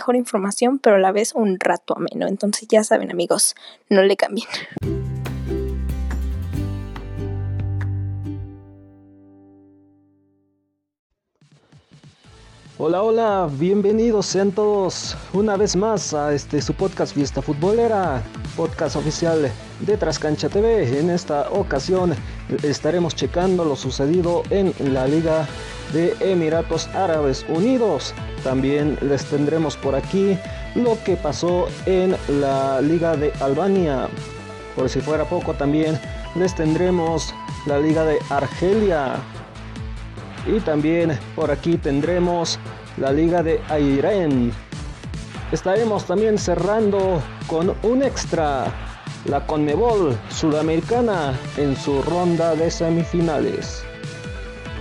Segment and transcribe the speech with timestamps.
[0.00, 2.26] mejor información, pero a la vez un rato ameno.
[2.26, 3.54] Entonces ya saben amigos,
[3.90, 4.48] no le cambien.
[12.78, 18.22] Hola, hola, bienvenidos sean todos una vez más a este su podcast Fiesta Futbolera,
[18.56, 20.98] podcast oficial de Trascancha TV.
[20.98, 22.14] En esta ocasión
[22.62, 25.46] estaremos checando lo sucedido en la Liga
[25.92, 28.14] de Emiratos Árabes Unidos.
[28.44, 30.38] También les tendremos por aquí
[30.74, 34.08] lo que pasó en la Liga de Albania.
[34.76, 35.98] Por si fuera poco, también
[36.34, 37.34] les tendremos
[37.66, 39.16] la Liga de Argelia.
[40.46, 42.58] Y también por aquí tendremos
[42.96, 44.52] la Liga de Airén.
[45.52, 48.66] Estaremos también cerrando con un extra,
[49.24, 53.84] la Conmebol Sudamericana en su ronda de semifinales.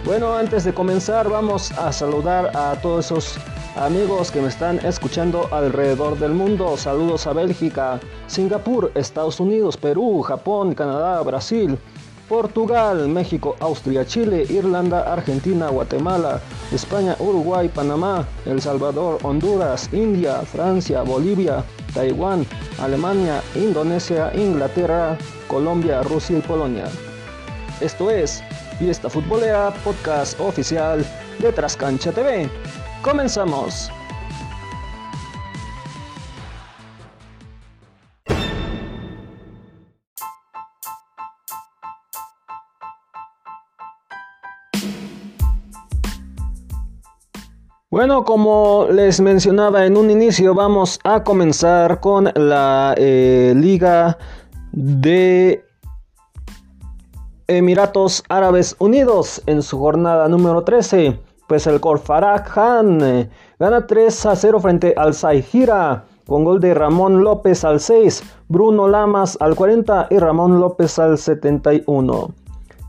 [0.06, 3.38] Bueno, antes de comenzar vamos a saludar a todos esos
[3.76, 6.78] amigos que me están escuchando alrededor del mundo.
[6.78, 11.78] Saludos a Bélgica, Singapur, Estados Unidos, Perú, Japón, Canadá, Brasil,
[12.30, 16.40] Portugal, México, Austria, Chile, Irlanda, Argentina, Guatemala,
[16.72, 21.64] España, Uruguay, Panamá, El Salvador, Honduras, India, Francia, Bolivia,
[21.94, 22.46] Taiwán,
[22.80, 26.86] Alemania, Indonesia, Inglaterra, Colombia, Rusia y Polonia.
[27.82, 28.44] Esto es
[28.80, 31.06] Fiesta Futbolera, podcast oficial
[31.40, 32.50] de Trascancha TV.
[33.02, 33.92] Comenzamos.
[47.92, 54.18] Bueno, como les mencionaba en un inicio, vamos a comenzar con la eh, Liga
[54.72, 55.69] de
[57.50, 61.20] Emiratos Árabes Unidos en su jornada número 13.
[61.48, 66.76] Pues el Corfaraj Khan eh, gana 3 a 0 frente al Saihira con gol de
[66.76, 72.30] Ramón López al 6, Bruno Lamas al 40 y Ramón López al 71.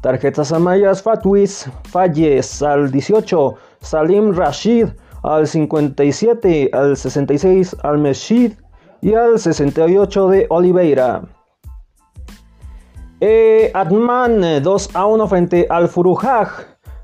[0.02, 4.88] Tarjetas amayas Fatwis Falles al 18, Salim Rashid
[5.22, 8.52] al 57, al 66 al Meshid
[9.00, 11.22] y al 68 de Oliveira.
[13.22, 16.48] Eh, Adman 2 eh, a 1 frente al Furujaj.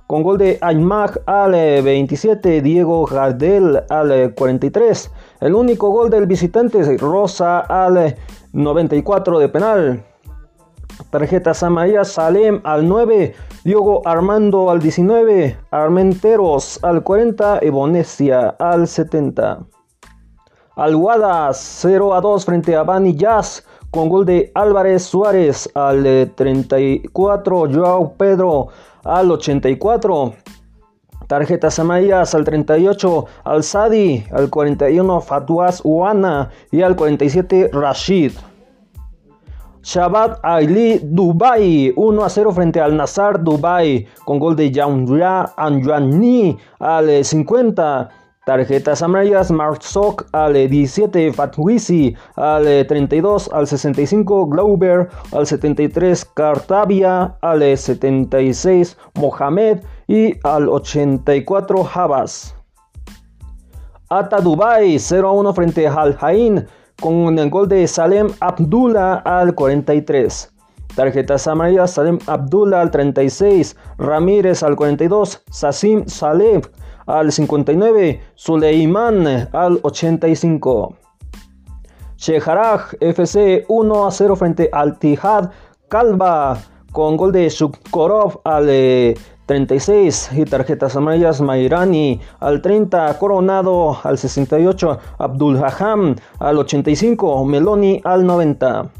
[0.06, 5.10] Con gol de Aymag al 27, eh, Diego Gardel al 43.
[5.40, 8.16] El único gol del visitante es Rosa al
[8.52, 10.04] 94 de penal.
[11.10, 13.34] Tarjeta Samaya Salem al 9,
[13.64, 19.66] Diego Armando al 19, Armenteros al 40 y Bonesia al 70.
[20.76, 23.64] Alguadas 0 a 2 frente a Bani Jazz
[23.96, 28.68] con gol de Álvarez Suárez al 34, Joao Pedro
[29.02, 30.34] al 84.
[31.26, 38.32] Tarjetas amarillas al 38, al Sadi, al 41, Fatuaz Uana y al 47, Rashid.
[39.82, 46.54] Shabbat Ali Dubai 1 a 0 frente al Nazar Dubai con gol de Jaunja Anjani
[46.80, 48.25] al 50.
[48.46, 57.36] Tarjetas amarillas, Mark Sock al 17, Fatwisi al 32, al 65, Glauber al 73, Cartavia
[57.40, 62.54] al 76, Mohamed y al 84, Habas.
[64.10, 66.68] Ata Dubai 0 a 1 frente Al Hain
[67.02, 70.52] con el gol de Salem Abdullah al 43.
[70.94, 76.62] Tarjetas amarillas, Salem Abdullah al 36, Ramírez al 42, Sasim Saleh
[77.06, 80.96] al 59, Suleiman al 85.
[82.16, 85.50] Sheharaj FC 1 a 0 frente al Tihad
[85.88, 86.58] Kalba
[86.92, 88.70] con gol de Shukorov al
[89.46, 98.00] 36 y tarjetas amarillas Mairani al 30, Coronado al 68, Abdul Haham al 85, Meloni
[98.02, 98.90] al 90.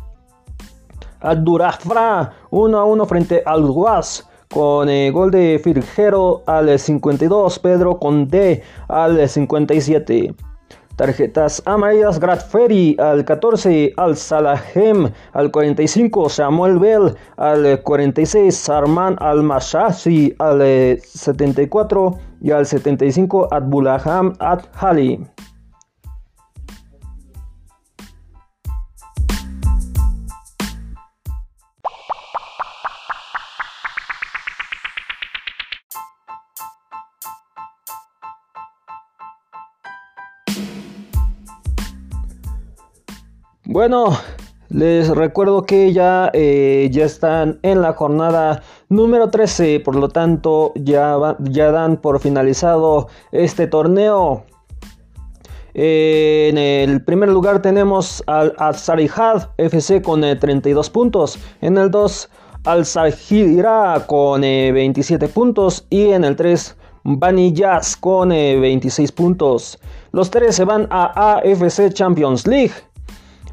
[1.20, 7.98] Abdurrahfra 1 a 1 frente al Guas con el gol de Firjero al 52, Pedro
[7.98, 10.34] Conde al 57.
[10.96, 19.43] Tarjetas amarillas, Gradferi al 14, Al Salahem al 45, Samuel Bell al 46, Sarman al
[19.43, 20.62] Mashasi al
[20.99, 25.20] 74 y al 75, Abulaham Ad Hali.
[43.88, 44.19] Bueno,
[44.69, 50.73] les recuerdo que ya, eh, ya están en la jornada número 13, por lo tanto
[50.75, 54.44] ya, ya dan por finalizado este torneo.
[55.73, 61.38] en el primer lugar tenemos al Azarihad FC con 32 eh, puntos.
[61.61, 62.29] En el 2
[62.65, 65.87] al Sarjira con 27 eh, puntos.
[65.91, 69.79] Y en el 3 Bani Jazz con 26 puntos.
[70.11, 72.73] Los tres se van a AFC Champions League.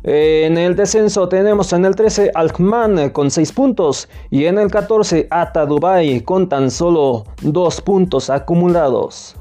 [0.06, 5.28] En el descenso tenemos en el 13 Alkman con 6 puntos y en el 14
[5.30, 9.38] Ata Dubai con tan solo 2 puntos acumulados.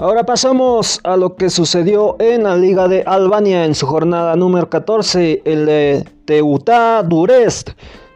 [0.00, 4.70] Ahora pasamos a lo que sucedió en la Liga de Albania en su jornada número
[4.70, 5.42] 14.
[5.44, 7.72] El de Teuta Durest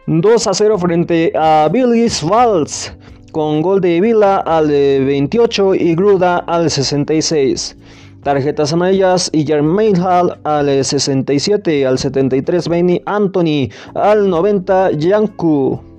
[0.07, 2.91] 2 a 0 frente a Billis Vals
[3.31, 7.77] con gol de Vila al 28 y Gruda al 66.
[8.23, 15.94] Tarjetas amarillas y Jermaine Hall al 67, al 73 Benny Anthony, al 90 Yanku.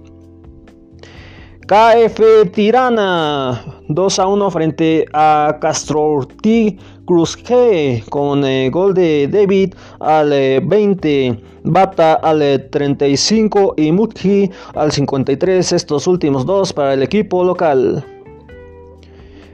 [1.66, 6.78] KF Tirana 2 a 1 frente a Castro T.
[7.04, 13.90] Cruz G con eh, gol de David al 20, eh, Bata al 35 eh, y
[13.90, 18.04] Mutji al 53, estos últimos dos para el equipo local.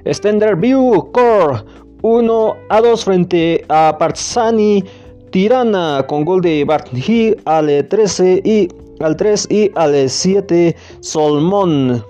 [0.06, 1.64] Stender View Core
[2.02, 4.84] 1 a 2 frente a Parzani
[5.30, 8.68] Tirana con gol de Bartji al 13 y
[9.02, 12.04] al 3 y al 7 Solmón.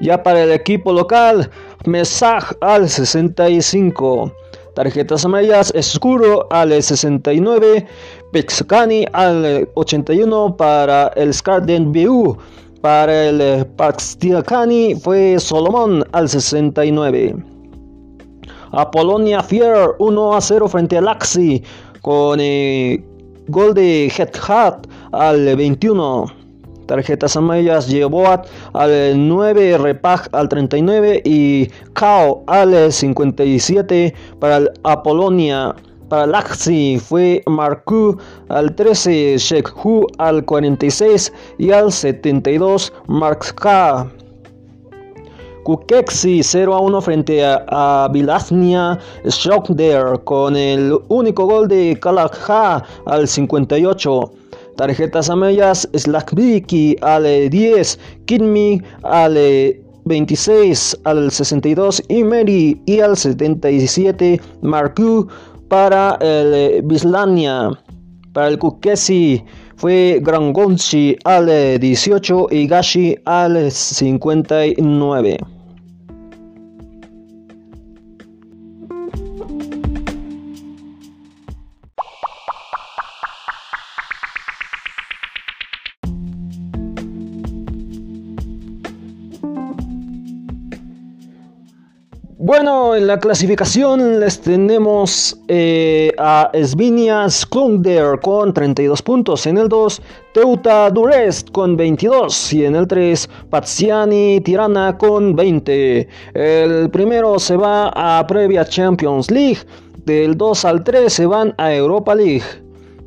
[0.00, 1.50] Ya para el equipo local,
[1.86, 4.32] Mesaj al 65.
[4.74, 7.86] Tarjetas amarillas, Escuro al 69.
[8.32, 12.36] Pexcani al 81 para el Scarden BU.
[12.82, 17.36] Para el Paxtiacani fue Solomón al 69.
[18.72, 21.62] Apolonia Fier 1 a 0 frente al Axi
[22.02, 23.02] con eh,
[23.48, 24.12] gol de
[24.46, 26.26] Hat al 21.
[26.86, 35.74] Tarjetas amarillas Boat al 9, Repag al 39 y Kao al 57 para el Apolonia.
[36.08, 38.16] Para Laxi fue Marku
[38.48, 44.08] al 13, Shekhu al 46 y al 72 Mark K.
[45.64, 49.00] Kukexi 0 a 1 frente a, a Bilaznia
[50.22, 54.45] con el único gol de Kalakha al 58.
[54.76, 59.36] Tarjetas amarillas, Slackviki al 10, Kidmi al
[60.04, 65.28] 26, al 62 y Mary y al 77 Marku
[65.68, 67.70] para el Bislania.
[68.32, 69.42] Para el Kukesi
[69.76, 71.46] fue Grangonchi al
[71.80, 75.55] 18 y Gashi al 59.
[92.46, 99.48] Bueno, en la clasificación les tenemos eh, a Svinias Klunder con 32 puntos.
[99.48, 100.00] En el 2,
[100.32, 102.52] Teuta Durest con 22.
[102.52, 106.08] Y en el 3, Paziani Tirana con 20.
[106.34, 109.58] El primero se va a previa Champions League.
[110.04, 112.44] Del 2 al 3 se van a Europa League.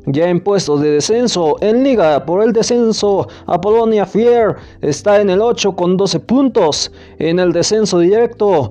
[0.06, 5.40] Ya en puestos de descenso, en liga por el descenso, Apolonia Fier está en el
[5.40, 6.90] 8 con 12 puntos.
[7.18, 8.70] En el descenso directo,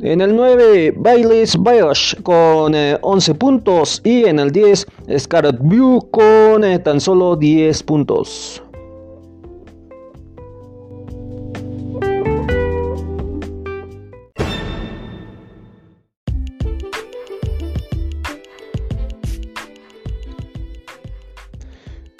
[0.00, 4.00] en el 9, Baileys Bayosh con 11 eh, puntos.
[4.04, 4.86] Y en el 10,
[5.18, 8.62] Scarlet View con eh, tan solo 10 puntos.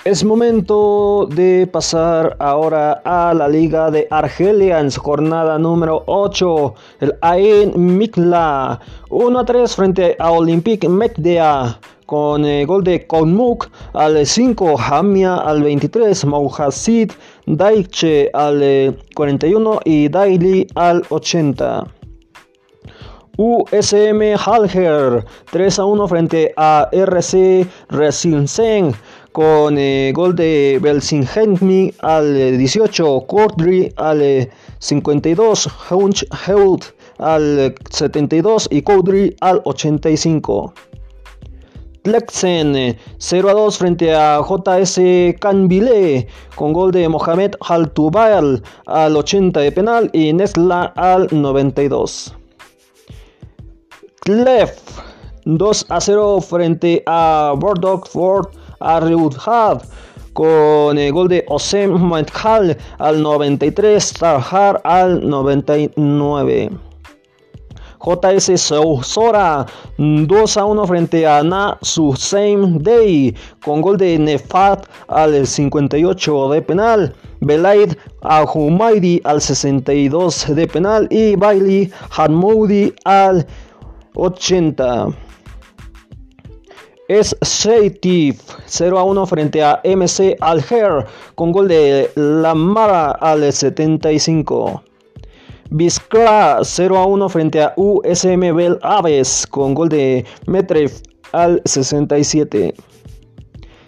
[0.07, 6.75] Es momento de pasar ahora a la Liga de Argelia en su jornada número 8.
[7.01, 8.79] El Ain Mikla
[9.11, 15.39] 1 a 3 frente a Olympique Mekdea con el gol de Konmuk al 5, Hamia
[15.39, 17.11] al 23, Mauhasid
[17.47, 21.85] Daiche al 41 y Daily al 80.
[23.39, 28.95] USM Halger 3 a 1 frente a RC Resilsen
[29.37, 36.25] con eh, gol de Belsinghemi al 18, Cordry al 52, Hunch
[37.19, 40.73] al 72 y Cordry al 85.
[42.05, 49.61] Lexen 0 a 2 frente a JS Canville con gol de Mohamed Haltubayal al 80
[49.61, 52.35] de penal y Nesla al 92.
[54.21, 54.81] Clef
[55.45, 58.49] 2 a 0 frente a Bordeaux Ford
[58.81, 59.83] Arreudhad
[60.33, 66.71] con el gol de Osem Menthal al 93, Tarjar al 99.
[68.07, 68.53] JS
[69.03, 69.67] Sora
[69.97, 76.63] 2 a 1 frente a Na Same Day con gol de Nefat al 58 de
[76.63, 77.15] penal.
[77.41, 83.47] Belaid Ahumaidi al 62 de penal y Bailey Hadmoudi al
[84.15, 85.26] 80.
[87.09, 94.83] Es Sheitif 0 a 1 frente a MC Alger con gol de Lamara al 75.
[95.71, 102.75] Biskra 0 a 1 frente a USM Bel Aves con gol de Metref al 67.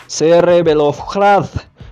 [0.07, 1.47] CR Belovgrad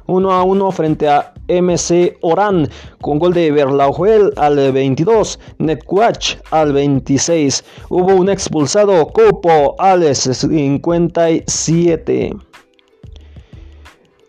[0.07, 2.69] 1 a 1 frente a MC Oran
[3.01, 7.65] con gol de Berlauel al 22, Netwatch al 26.
[7.89, 12.37] Hubo un expulsado Copo al 57.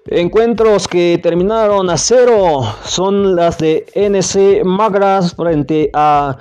[0.10, 6.38] Encuentros que terminaron a cero son las de NC Magras frente a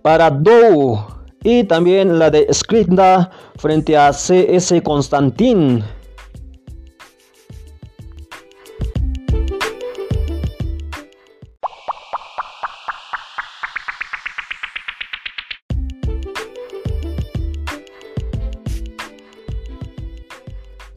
[0.00, 1.04] Paradou
[1.42, 5.84] y también la de Skripda frente a CS Constantin.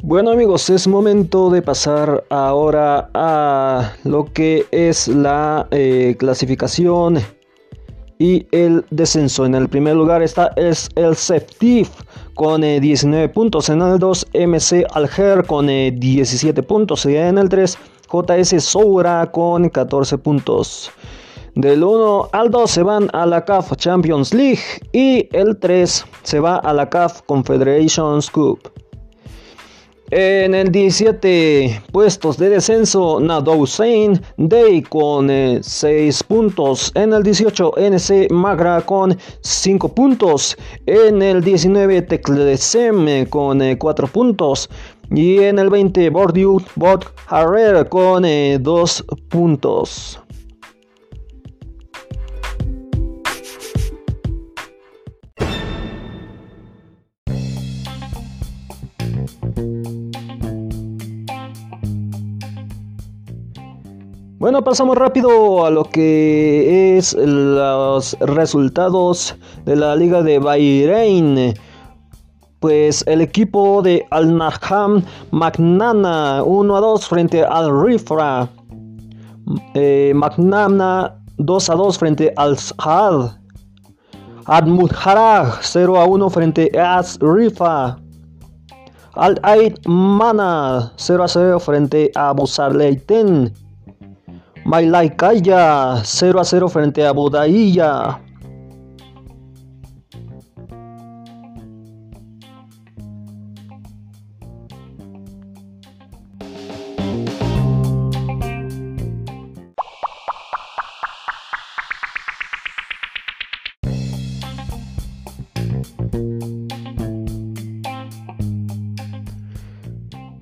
[0.08, 7.18] Bueno amigos, es momento de pasar ahora a lo que es la eh, clasificación
[8.18, 9.46] y el descenso.
[9.46, 11.90] En el primer lugar está es el Septif
[12.36, 13.68] con 19 eh, puntos.
[13.68, 17.06] En el 2 MC Alger con 17 eh, puntos.
[17.06, 17.78] En el 3
[18.10, 20.90] JS Soura con 14 puntos.
[21.56, 24.62] Del 1 al 2 se van a la CAF Champions League
[24.94, 28.72] y el 3 se va a la CAF Confederations Cup.
[30.10, 36.94] En el 17 puestos de descenso, Nado Hussein Day con 6 eh, puntos.
[36.96, 40.58] En el 18, NC Magra con 5 puntos.
[40.86, 44.70] En el 19, Teclesem con 4 eh, puntos.
[45.12, 50.22] Y en el 20, Bordeaux Bot Harrer con 2 eh, puntos.
[64.48, 69.36] Bueno, pasamos rápido a lo que es los resultados
[69.66, 71.54] de la Liga de Bahrein.
[72.62, 78.48] Pues el equipo de Al Naham Magnana 1 a 2 frente al Rifra.
[79.74, 83.32] Eh, Magnana 2 a 2 frente al Had.
[84.46, 88.00] Admudharag 0 a 1 frente a Rifa.
[89.14, 93.67] Al Aid Mana 0 a 0 frente a Busarleiten.
[94.68, 98.20] Mailaicaya 0 a 0 frente a Budailla.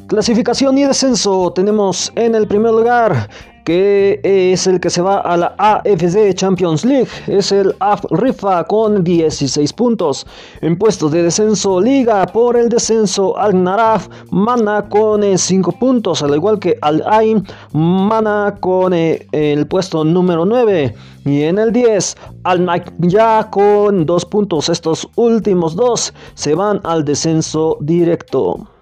[0.07, 3.29] Clasificación y descenso tenemos en el primer lugar
[3.65, 8.63] que es el que se va a la AFC Champions League, es el AF Rifa
[8.63, 10.25] con 16 puntos.
[10.61, 16.21] En puestos de descenso, Liga por el descenso, Al Naraf Mana con 5 eh, puntos,
[16.23, 17.43] al igual que Al Ain
[17.73, 20.95] Mana con eh, el puesto número 9.
[21.25, 24.69] Y en el 10, Al ya con 2 puntos.
[24.69, 28.74] Estos últimos dos se van al descenso directo.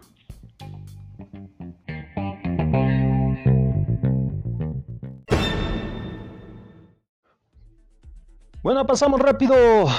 [8.63, 9.55] Bueno, pasamos rápido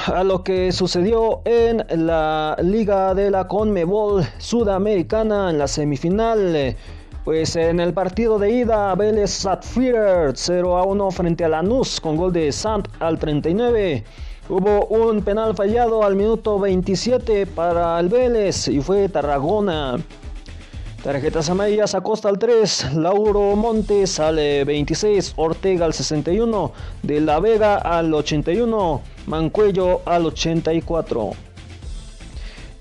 [0.06, 6.75] a lo que sucedió en la Liga de la Conmebol Sudamericana en la semifinal.
[7.26, 12.16] Pues en el partido de ida, Vélez Satfirer 0 a 1 frente a Lanús con
[12.16, 14.02] gol de Sant al 39.
[14.49, 19.99] Hubo un penal fallado al minuto 27 para el Vélez y fue Tarragona.
[21.04, 27.76] Tarjetas amarillas Acosta al 3, Lauro Montes al 26, Ortega al 61, De la Vega
[27.76, 31.32] al 81, Mancuello al 84.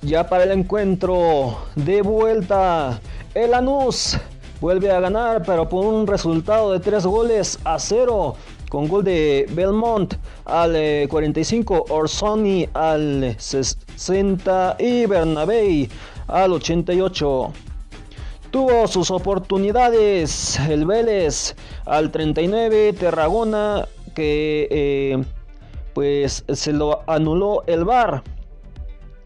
[0.04, 3.02] ya para el encuentro de vuelta.
[3.34, 4.18] El Anus
[4.62, 8.36] vuelve a ganar, pero por un resultado de 3 goles a 0.
[8.70, 10.14] Con gol de Belmont
[10.46, 10.78] al
[11.10, 15.90] 45, eh, Orsoni al 60 y Bernabé
[16.28, 17.52] al 88.
[18.54, 21.56] Tuvo sus oportunidades el Vélez
[21.86, 25.24] al 39, Terragona que eh,
[25.96, 28.22] pues se lo anuló el VAR.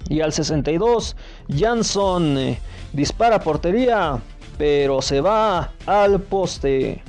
[0.07, 1.17] Y al 62,
[1.49, 2.59] Jansson eh,
[2.93, 4.21] dispara portería,
[4.57, 7.03] pero se va al poste.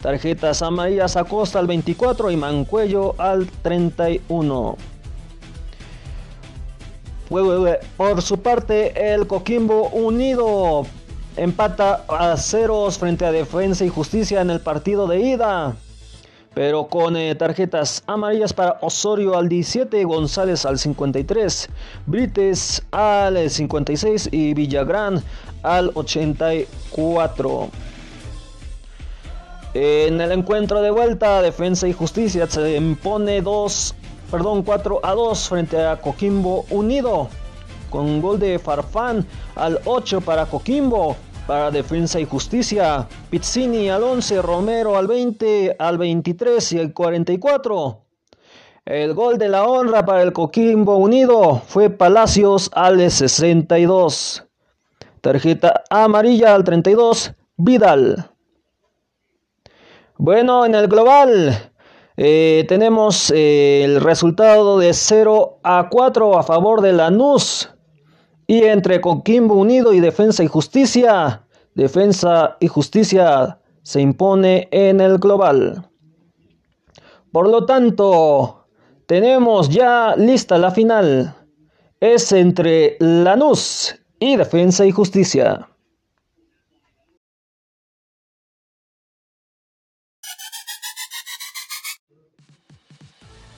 [0.00, 4.78] Tarjetas amarillas Acosta al 24 y Mancuello al 31.
[7.28, 10.86] Por su parte, el Coquimbo Unido
[11.40, 15.74] empata a ceros frente a Defensa y Justicia en el partido de ida.
[16.52, 21.70] Pero con eh, tarjetas amarillas para Osorio al 17, González al 53,
[22.04, 25.22] Brites al 56 y Villagrán
[25.62, 27.70] al 84.
[29.72, 33.94] En el encuentro de vuelta, Defensa y Justicia se impone 2,
[34.30, 37.30] perdón, 4 a 2 frente a Coquimbo Unido.
[37.88, 41.16] Con gol de Farfán al 8 para Coquimbo
[41.50, 43.08] para Defensa y Justicia.
[43.28, 48.04] Pizzini al 11, Romero al 20, al 23 y al 44.
[48.84, 54.44] El gol de la honra para el Coquimbo Unido fue Palacios al 62.
[55.20, 58.30] Tarjeta amarilla al 32, Vidal.
[60.18, 61.72] Bueno, en el global
[62.16, 67.70] eh, tenemos eh, el resultado de 0 a 4 a favor de Lanús.
[68.50, 75.18] Y entre Coquimbo Unido y Defensa y Justicia, Defensa y Justicia se impone en el
[75.18, 75.88] global.
[77.30, 78.66] Por lo tanto,
[79.06, 81.32] tenemos ya lista la final.
[82.00, 85.69] Es entre Lanús y Defensa y Justicia.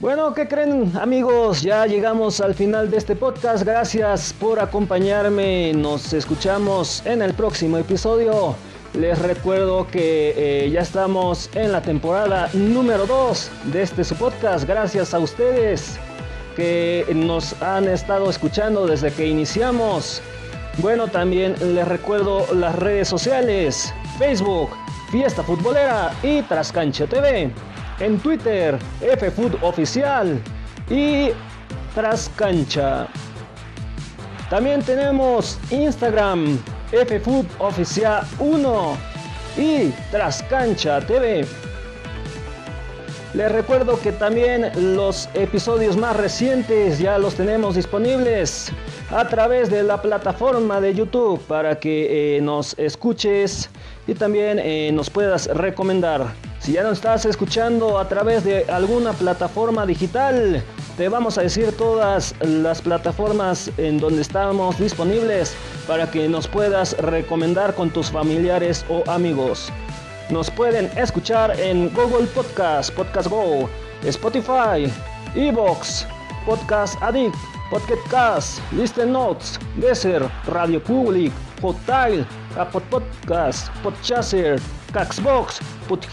[0.03, 1.63] Bueno, ¿qué creen amigos?
[1.63, 3.63] Ya llegamos al final de este podcast.
[3.63, 5.73] Gracias por acompañarme.
[5.75, 8.57] Nos escuchamos en el próximo episodio.
[8.95, 14.67] Les recuerdo que eh, ya estamos en la temporada número 2 de este su podcast.
[14.67, 16.01] Gracias a ustedes
[16.57, 20.21] que nos han estado escuchando desde que iniciamos.
[20.79, 24.71] Bueno, también les recuerdo las redes sociales, Facebook,
[25.13, 27.53] Fiesta Futbolera y Trascancha TV
[28.03, 30.41] en Twitter, FFood Oficial
[30.91, 31.29] y
[31.95, 33.07] Trascancha.
[34.51, 36.59] También tenemos Instagram,
[36.91, 38.97] FFood Oficial 1
[39.57, 41.47] y Trascancha TV.
[43.35, 48.71] Les recuerdo que también los episodios más recientes ya los tenemos disponibles
[49.11, 53.71] a través de la plataforma de YouTube para que eh, nos escuches
[54.07, 56.52] y también eh, nos puedas recomendar.
[56.63, 60.63] Si ya nos estás escuchando a través de alguna plataforma digital,
[60.97, 65.57] te vamos a decir todas las plataformas en donde estamos disponibles
[65.89, 69.73] para que nos puedas recomendar con tus familiares o amigos.
[70.31, 73.69] Nos pueden escuchar en Google Podcast, Podcast Go,
[74.05, 74.89] Spotify,
[75.35, 76.07] Evox,
[76.47, 77.35] Podcast Addict,
[77.71, 82.25] Podcast Cast, Listen Notes, Deezer, Radio Public, Hotile,
[82.57, 84.61] Apple Podcast, Podchaser,
[84.93, 85.61] Caxbox,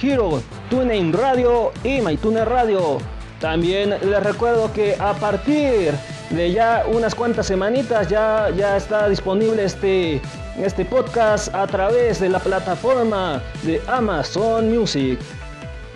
[0.02, 2.98] Hero, TuneIn Radio y MyTuner Radio.
[3.40, 5.94] También les recuerdo que a partir
[6.30, 10.22] de ya unas cuantas semanitas ya, ya está disponible este,
[10.58, 15.20] este podcast a través de la plataforma de Amazon Music.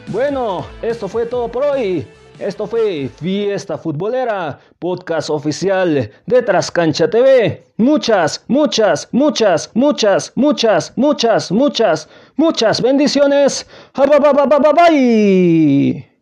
[0.08, 2.08] Bueno, esto fue todo por hoy.
[2.40, 7.64] Esto fue Fiesta Futbolera, podcast oficial de Trascancha TV.
[7.78, 13.66] Muchas, muchas, muchas, muchas, muchas, muchas, muchas, muchas bendiciones.
[13.96, 16.13] Bye.